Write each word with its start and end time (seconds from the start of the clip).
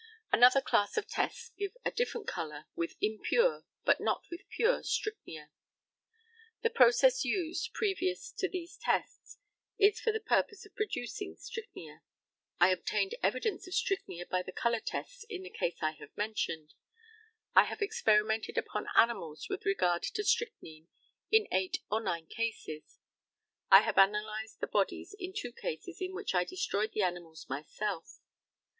Another 0.31 0.61
class 0.61 0.97
of 0.97 1.07
tests 1.07 1.51
give 1.59 1.77
a 1.85 1.91
different 1.91 2.25
colour 2.27 2.65
with 2.75 2.95
impure, 3.01 3.65
but 3.85 4.01
not 4.01 4.23
with 4.31 4.49
pure, 4.49 4.81
strychnia. 4.81 5.51
The 6.63 6.71
process 6.71 7.23
used 7.23 7.71
previous 7.75 8.31
to 8.39 8.49
these 8.49 8.77
tests 8.77 9.37
is 9.77 9.99
for 9.99 10.11
the 10.11 10.19
purpose 10.19 10.65
of 10.65 10.73
producing 10.73 11.35
strychnia. 11.35 12.01
I 12.59 12.69
obtained 12.69 13.13
evidence 13.21 13.67
of 13.67 13.75
strychnia 13.75 14.25
by 14.25 14.41
the 14.41 14.51
colour 14.51 14.79
tests 14.79 15.23
in 15.29 15.43
the 15.43 15.51
case 15.51 15.77
I 15.83 15.91
have 15.91 16.17
mentioned. 16.17 16.73
I 17.53 17.65
have 17.65 17.83
experimented 17.83 18.57
upon 18.57 18.87
animals 18.95 19.49
with 19.51 19.67
regard 19.67 20.01
to 20.01 20.23
strychnine 20.23 20.87
in 21.29 21.45
eight 21.51 21.77
or 21.91 22.01
nine 22.01 22.25
cases. 22.25 22.97
I 23.69 23.81
have 23.81 23.99
analysed 23.99 24.61
the 24.61 24.65
bodies 24.65 25.15
in 25.19 25.31
two 25.37 25.51
cases 25.51 26.01
in 26.01 26.15
which 26.15 26.33
I 26.33 26.43
destroyed 26.43 26.93
the 26.93 27.03
animals 27.03 27.45
myself. 27.47 28.17